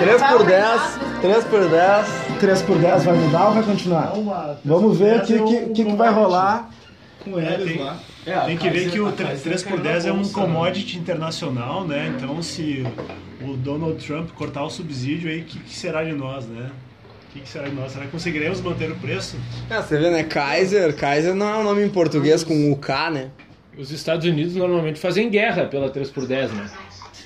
3 0.00 0.22
por 0.24 0.44
10, 0.44 0.82
3 1.20 1.44
por 1.44 1.68
10. 1.68 2.06
3 2.40 2.62
por 2.62 2.78
10 2.78 3.04
vai 3.04 3.14
mudar 3.14 3.46
ou 3.46 3.54
vai 3.54 3.62
continuar? 3.62 4.10
Vamos 4.64 4.98
ver 4.98 5.18
o 5.20 5.24
que, 5.24 5.38
que, 5.38 5.66
que, 5.66 5.84
que 5.84 5.92
vai 5.94 6.12
rolar 6.12 6.68
com 7.22 7.38
É, 7.38 7.54
eles 7.54 7.76
tem- 7.76 7.86
lá. 8.26 8.44
Tem 8.44 8.56
que 8.56 8.70
ver 8.70 8.90
que 8.90 9.00
o 9.00 9.12
3x10 9.12 10.06
é 10.06 10.12
um 10.12 10.26
commodity 10.28 10.98
internacional, 10.98 11.86
né? 11.86 12.12
Então, 12.16 12.42
se 12.42 12.84
o 13.40 13.56
Donald 13.56 14.04
Trump 14.04 14.30
cortar 14.30 14.62
o 14.64 14.70
subsídio, 14.70 15.28
aí 15.30 15.40
o 15.40 15.44
que, 15.44 15.58
que 15.58 15.74
será 15.74 16.04
de 16.04 16.12
nós, 16.12 16.46
né? 16.46 16.70
O 17.28 17.32
que, 17.32 17.40
que 17.40 17.48
será 17.48 17.68
de 17.68 17.74
nós? 17.74 17.92
Será 17.92 18.04
que 18.04 18.10
conseguiremos 18.12 18.60
manter 18.60 18.90
o 18.90 18.94
preço? 18.96 19.36
Ah, 19.70 19.82
você 19.82 19.98
vê, 19.98 20.10
né? 20.10 20.22
Kaiser. 20.22 20.94
Kaiser 20.94 21.34
não 21.34 21.48
é 21.48 21.56
um 21.56 21.64
nome 21.64 21.82
em 21.82 21.88
português 21.88 22.44
com 22.44 22.70
o 22.70 22.76
K, 22.76 23.10
né? 23.10 23.30
Os 23.76 23.90
Estados 23.90 24.26
Unidos 24.26 24.54
normalmente 24.54 25.00
fazem 25.00 25.30
guerra 25.30 25.64
pela 25.64 25.90
3x10, 25.90 26.48
né? 26.50 26.70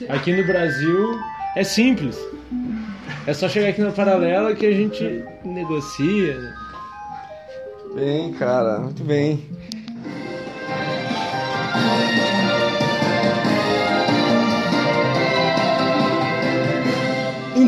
Aqui 0.09 0.33
no 0.33 0.47
Brasil 0.47 1.19
é 1.57 1.65
simples. 1.65 2.17
É 3.27 3.35
só 3.35 3.49
chegar 3.49 3.69
aqui 3.71 3.81
na 3.81 3.91
paralela 3.91 4.55
que 4.55 4.65
a 4.65 4.73
gente 4.73 5.25
negocia. 5.45 6.39
né? 6.39 6.55
Bem, 7.95 8.33
cara, 8.35 8.79
muito 8.79 9.03
bem. 9.03 9.45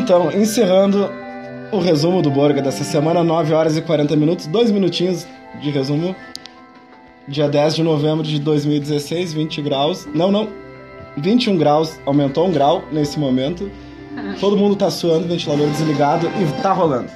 Então, 0.09 0.31
encerrando 0.31 1.07
o 1.71 1.77
resumo 1.77 2.19
do 2.19 2.31
Borga 2.31 2.63
dessa 2.63 2.83
semana, 2.83 3.23
9 3.23 3.53
horas 3.53 3.77
e 3.77 3.81
40 3.83 4.15
minutos, 4.15 4.47
dois 4.47 4.71
minutinhos 4.71 5.27
de 5.61 5.69
resumo. 5.69 6.15
Dia 7.27 7.47
10 7.47 7.75
de 7.75 7.83
novembro 7.83 8.23
de 8.23 8.39
2016, 8.39 9.33
20 9.33 9.61
graus. 9.61 10.07
Não, 10.11 10.31
não. 10.31 10.49
21 11.15 11.55
graus, 11.57 11.99
aumentou 12.07 12.47
um 12.47 12.51
grau 12.51 12.83
nesse 12.91 13.19
momento. 13.19 13.69
Todo 14.39 14.57
mundo 14.57 14.75
tá 14.75 14.89
suando, 14.89 15.27
ventilador 15.27 15.67
desligado 15.67 16.27
e 16.41 16.61
tá 16.63 16.73
rolando. 16.73 17.11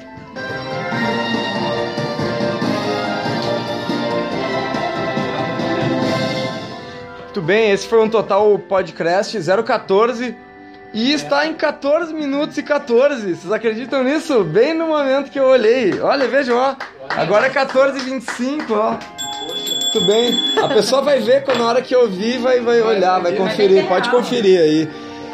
Muito 7.23 7.41
bem, 7.41 7.71
esse 7.71 7.87
foi 7.87 8.03
um 8.03 8.07
total 8.07 8.59
podcast 8.59 9.35
014 9.65 10.52
e 10.93 11.11
está 11.11 11.47
em 11.47 11.53
14 11.55 12.13
minutos 12.13 12.57
e 12.57 12.63
14. 12.63 13.35
Vocês 13.35 13.51
acreditam 13.51 14.03
nisso? 14.03 14.43
Bem 14.43 14.73
no 14.73 14.87
momento 14.87 15.31
que 15.31 15.39
eu 15.39 15.45
olhei. 15.45 15.99
Olha, 15.99 16.27
vejam, 16.27 16.55
ó. 16.55 16.75
Agora 17.09 17.47
é 17.47 17.49
14 17.49 17.97
e 17.97 18.01
25, 18.01 18.73
ó. 18.73 18.91
Muito 18.91 20.01
bem. 20.05 20.33
A 20.61 20.67
pessoa 20.67 21.01
vai 21.01 21.19
ver 21.19 21.43
quando 21.43 21.59
na 21.59 21.65
hora 21.65 21.81
que 21.81 21.95
eu 21.95 22.07
vi, 22.09 22.37
vai, 22.37 22.59
vai 22.59 22.81
olhar, 22.81 23.19
vai 23.19 23.33
conferir. 23.33 23.87
Pode 23.87 24.09
conferir 24.09 24.59
aí. 24.59 24.89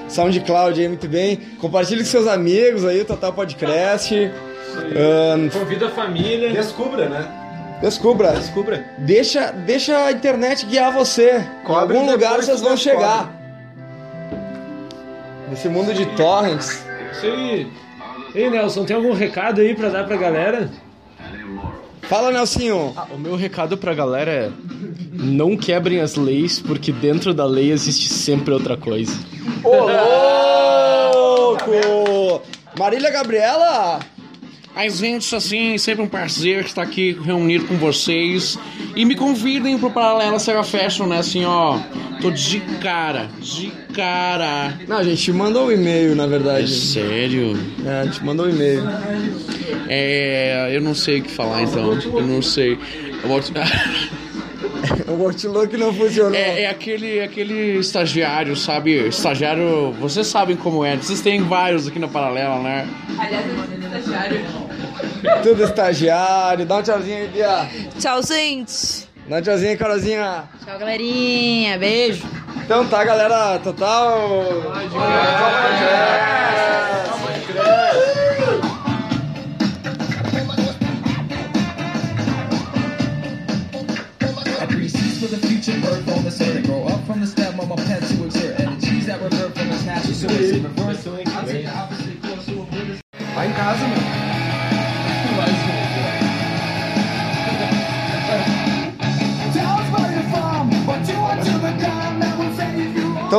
SoundCloud 0.08 0.80
aí, 0.80 0.88
muito 0.88 1.08
bem. 1.08 1.38
Compartilhe 1.60 2.02
com 2.04 2.10
seus 2.10 2.28
amigos 2.28 2.86
aí, 2.86 3.02
o 3.02 3.06
Total 3.06 3.32
Podcast. 3.32 4.16
Ahn, 4.96 5.50
Convida 5.50 5.88
a 5.88 5.92
família. 5.92 6.50
Descubra, 6.52 7.10
né? 7.10 7.28
Descubra. 7.82 8.32
Descubra. 8.32 8.86
Deixa, 8.98 9.52
deixa 9.52 10.06
a 10.06 10.12
internet 10.12 10.66
guiar 10.66 10.92
você. 10.92 11.46
Cobre 11.66 11.96
em 11.96 12.00
algum 12.00 12.12
lugar 12.12 12.38
vocês 12.38 12.62
vão 12.62 12.76
chegar. 12.76 13.39
Nesse 15.50 15.68
mundo 15.70 15.94
de 15.94 16.06
torrents. 16.16 16.86
Isso 17.12 17.26
aí. 17.26 17.68
Ei, 18.36 18.50
Nelson, 18.50 18.86
tem 18.86 18.96
algum 18.96 19.14
recado 19.14 19.62
aí 19.62 19.74
pra 19.76 19.90
dar 19.90 20.06
pra 20.06 20.16
galera? 20.16 20.70
Fala, 22.04 22.32
Nelsinho. 22.32 22.94
Ah, 22.96 23.08
o 23.12 23.18
meu 23.18 23.36
recado 23.36 23.78
pra 23.78 23.94
galera 23.94 24.32
é: 24.32 24.52
não 25.12 25.58
quebrem 25.58 26.02
as 26.02 26.16
leis, 26.16 26.60
porque 26.60 26.92
dentro 26.92 27.34
da 27.34 27.46
lei 27.46 27.72
existe 27.72 28.10
sempre 28.10 28.54
outra 28.54 28.78
coisa. 28.78 29.14
Ô, 29.64 29.90
louco! 31.58 32.42
Marília 32.78 33.12
Gabriela? 33.12 34.00
Ai, 34.76 34.90
gente, 34.90 35.36
assim, 35.36 35.78
sempre 35.78 36.04
um 36.04 36.08
prazer 36.08 36.64
estar 36.64 36.84
aqui 36.84 37.18
reunido 37.24 37.66
com 37.66 37.76
vocês. 37.76 38.58
E 38.96 39.04
me 39.04 39.16
convidem 39.16 39.78
pro 39.78 39.92
Paralela 39.92 40.40
Sega 40.40 40.64
Fashion, 40.64 41.08
né? 41.08 41.18
Assim, 41.20 41.44
ó. 41.44 41.80
Tô 42.22 42.32
de 42.32 42.60
cara, 42.82 43.30
de 43.40 43.72
cara. 43.94 44.78
Não, 44.88 44.98
a 44.98 45.04
gente 45.04 45.32
mandou 45.32 45.68
um 45.68 45.72
e-mail, 45.72 46.16
na 46.16 46.28
verdade. 46.28 46.66
É 46.66 46.68
sério? 46.68 47.58
É, 47.86 48.02
a 48.02 48.06
gente 48.06 48.24
mandou 48.24 48.46
um 48.46 48.50
e-mail. 48.50 48.84
É. 49.88 50.70
Eu 50.72 50.82
não 50.82 50.94
sei 50.94 51.20
o 51.20 51.24
que 51.24 51.32
falar 51.32 51.64
então. 51.64 51.94
Eu 51.94 52.28
não 52.28 52.42
sei. 52.42 52.78
Eu 53.24 53.28
vou... 53.28 53.42
o 55.08 55.26
Outlook 55.26 55.76
não 55.78 55.94
funcionou. 55.94 56.34
É, 56.34 56.64
é 56.64 56.70
aquele, 56.70 57.22
aquele 57.22 57.80
estagiário, 57.80 58.56
sabe? 58.56 59.08
Estagiário, 59.08 59.94
vocês 59.94 60.28
sabem 60.28 60.56
como 60.56 60.86
é. 60.86 60.96
Vocês 60.96 61.22
têm 61.22 61.42
vários 61.42 61.88
aqui 61.88 62.00
na 62.00 62.08
paralela, 62.08 62.60
né? 62.60 62.88
Aliás, 63.18 63.46
eu 63.48 63.79
estagiário. 63.98 64.46
Tudo 65.44 65.64
estagiário. 65.64 66.66
Dá 66.66 66.78
um 66.78 66.82
tchauzinho 66.84 67.18
aí, 67.18 67.28
Bia. 67.28 67.68
Tchau, 68.00 68.22
gente. 68.24 69.08
Dá 69.28 69.38
um 69.38 69.42
tchauzinho 69.42 69.72
aí, 69.72 69.78
Carolzinha. 69.78 70.44
Tchau, 70.66 70.80
galerinha. 70.80 71.78
Beijo. 71.78 72.26
Então 72.64 72.86
tá, 72.88 73.04
galera. 73.04 73.60
Total. 73.60 74.44
I 84.62 84.66
breathe 84.66 84.90
seeds 84.90 85.20
for 85.20 85.28
the 85.28 85.38
future, 85.48 85.80
birth 85.80 86.08
on 86.10 86.24
the 86.24 86.32
earth, 86.32 86.56
and 86.58 86.66
grow 86.66 86.86
up 86.86 87.06
from 87.06 87.22
the 87.22 87.28
my 87.70 87.76
pen 87.76 88.02
to 88.02 88.26
exert 88.26 88.60
energies 88.60 89.06
that 89.06 89.22
revert 89.22 89.54
from 89.54 89.70
its 89.70 89.86
natural 89.86 90.14
source. 90.14 90.52
In 90.52 90.64
reverse, 90.64 90.89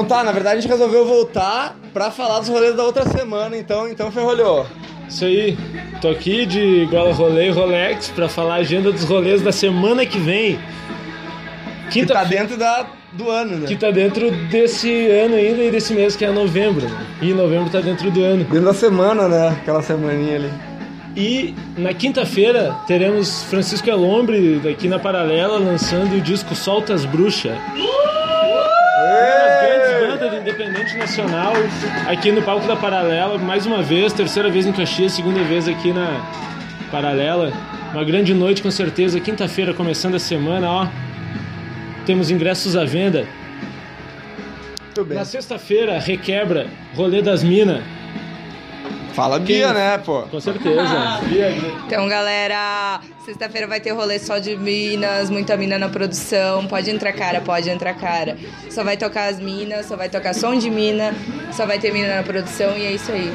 Então 0.01 0.17
tá, 0.17 0.25
na 0.25 0.33
verdade 0.33 0.57
a 0.57 0.61
gente 0.63 0.71
resolveu 0.71 1.05
voltar 1.05 1.77
pra 1.93 2.11
falar 2.11 2.39
dos 2.39 2.49
rolês 2.49 2.75
da 2.75 2.83
outra 2.85 3.05
semana, 3.07 3.55
então, 3.55 3.87
então 3.87 4.11
ferrolhou. 4.11 4.67
Isso 5.07 5.27
aí, 5.27 5.59
tô 6.01 6.09
aqui 6.09 6.47
de 6.47 6.87
Gola 6.91 7.13
Rolê 7.13 7.49
e 7.49 7.51
Rolex 7.51 8.09
pra 8.09 8.27
falar 8.27 8.55
a 8.55 8.59
agenda 8.61 8.91
dos 8.91 9.05
rolês 9.05 9.43
da 9.43 9.53
semana 9.53 10.07
que 10.07 10.19
vem. 10.19 10.59
Que 11.91 12.07
tá 12.07 12.25
dentro 12.25 12.57
da, 12.57 12.87
do 13.13 13.29
ano, 13.29 13.59
né? 13.59 13.67
Que 13.67 13.77
tá 13.77 13.91
dentro 13.91 14.31
desse 14.49 15.07
ano 15.09 15.35
ainda 15.35 15.65
e 15.65 15.71
desse 15.71 15.93
mês 15.93 16.17
que 16.17 16.25
é 16.25 16.31
novembro. 16.31 16.89
né? 16.89 17.07
E 17.21 17.35
novembro 17.35 17.69
tá 17.69 17.83
dentro 17.83 18.11
do 18.11 18.23
ano. 18.23 18.45
Dentro 18.45 18.65
da 18.65 18.75
semana, 18.75 19.29
né? 19.29 19.49
Aquela 19.49 19.83
semaninha 19.83 20.37
ali. 20.37 20.51
E 21.15 21.55
na 21.77 21.93
quinta-feira 21.93 22.75
teremos 22.87 23.43
Francisco 23.43 23.91
Elombre 23.91 24.61
daqui 24.65 24.89
na 24.89 24.99
Paralela 24.99 25.59
lançando 25.59 26.17
o 26.17 26.21
disco 26.23 26.55
Soltas 26.55 27.05
Bruxa. 27.05 27.55
Uma 27.77 28.10
Independente 30.51 30.97
Nacional 30.97 31.53
aqui 32.09 32.33
no 32.33 32.43
palco 32.43 32.67
da 32.67 32.75
Paralela, 32.75 33.39
mais 33.39 33.67
uma 33.67 33.85
vez, 33.85 34.13
terceira 34.13 34.51
vez 34.51 34.67
em 34.67 34.73
Caxias, 34.73 35.13
segunda 35.13 35.45
vez 35.45 35.69
aqui 35.69 35.93
na 35.93 36.29
Paralela. 36.91 37.53
Uma 37.93 38.03
grande 38.03 38.35
noite 38.35 38.61
com 38.61 38.71
certeza, 38.71 39.21
quinta-feira 39.21 39.73
começando 39.73 40.17
a 40.17 40.19
semana, 40.19 40.69
ó. 40.69 40.89
Temos 42.05 42.33
ingressos 42.33 42.75
à 42.75 42.85
venda. 42.85 43.29
Na 45.07 45.25
sexta-feira, 45.25 46.01
requebra, 46.01 46.67
rolê 46.97 47.23
das 47.23 47.45
minas. 47.45 47.81
Fala 49.15 49.39
Bia, 49.39 49.67
Quem- 49.67 49.75
né, 49.75 49.99
pô? 49.99 50.23
Com 50.23 50.41
certeza. 50.41 51.21
Bia, 51.25 51.51
Então, 51.87 52.09
galera, 52.09 53.01
sexta-feira 53.25 53.67
vai 53.67 53.81
ter 53.81 53.91
rolê 53.91 54.19
só 54.19 54.39
de 54.39 54.57
minas, 54.57 55.29
muita 55.29 55.57
mina 55.57 55.79
na 55.79 55.89
produção. 55.89 56.67
Pode 56.67 56.91
entrar 56.91 57.13
cara, 57.13 57.41
pode 57.41 57.69
entrar 57.69 57.95
cara. 57.95 58.37
Só 58.71 58.85
vai 58.85 58.97
tocar 58.97 59.29
as 59.29 59.39
minas, 59.41 59.87
só 59.87 59.97
vai 59.97 60.09
tocar 60.09 60.33
som 60.35 60.55
de 60.57 60.71
mina, 60.71 61.13
só 61.53 61.67
vai 61.67 61.79
ter 61.79 61.93
mina 61.93 62.17
na 62.17 62.23
produção 62.23 62.77
e 62.79 62.87
é 62.87 62.93
isso 62.93 63.11
aí. 63.11 63.33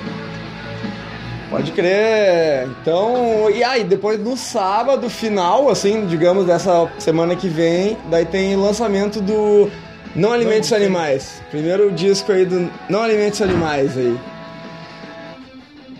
Pode 1.49 1.71
crer. 1.73 2.67
Então, 2.81 3.49
e 3.53 3.63
aí, 3.63 3.83
depois 3.83 4.19
no 4.19 4.35
sábado, 4.35 5.09
final, 5.09 5.69
assim, 5.69 6.05
digamos, 6.07 6.45
dessa 6.45 6.89
semana 6.97 7.35
que 7.35 7.47
vem, 7.47 7.97
daí 8.09 8.25
tem 8.25 8.55
lançamento 8.55 9.21
do 9.21 9.69
Não 10.15 10.31
Alimente 10.33 10.61
os 10.65 10.73
Animais. 10.73 11.41
Primeiro 11.51 11.91
disco 11.91 12.31
aí 12.31 12.45
do 12.45 12.69
Não 12.89 13.03
Alimente 13.03 13.33
os 13.33 13.41
Animais 13.43 13.95
aí. 13.97 14.17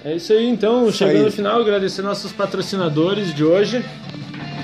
É 0.06 0.14
isso 0.18 0.32
aí, 0.34 0.48
então, 0.48 0.88
Isso 0.88 1.00
chegando 1.00 1.18
aí. 1.18 1.24
no 1.24 1.32
final, 1.32 1.60
agradecer 1.60 2.04
nossos 2.04 2.32
patrocinadores 2.32 3.34
de 3.34 3.44
hoje. 3.44 3.84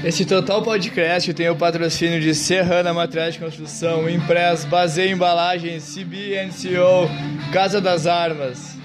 Esse 0.04 0.24
Total 0.24 0.62
Podcast 0.62 1.34
tem 1.34 1.50
o 1.50 1.56
patrocínio 1.56 2.22
de 2.22 2.36
Serrana 2.36 2.94
Materiais 2.94 3.34
de 3.34 3.40
Construção, 3.40 4.08
Impress, 4.08 4.66
Baseia 4.66 5.12
Embalagens, 5.12 5.96
CBNCO, 5.96 7.10
Casa 7.52 7.82
das 7.82 8.06
Armas. 8.06 8.78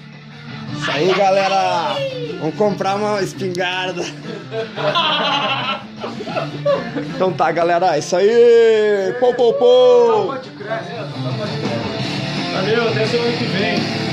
Isso 0.75 0.89
aí, 0.91 1.13
galera. 1.13 1.95
Vamos 2.39 2.55
comprar 2.55 2.95
uma 2.95 3.21
espingarda. 3.21 4.03
Então 7.15 7.33
tá, 7.33 7.51
galera. 7.51 7.95
É 7.95 7.99
isso 7.99 8.15
aí. 8.15 9.13
Pou, 9.19 9.33
pou, 9.33 9.53
pou. 9.53 10.27
Valeu, 12.53 12.87
até 12.89 13.05
semana 13.07 13.31
que 13.31 13.43
vem. 13.45 14.06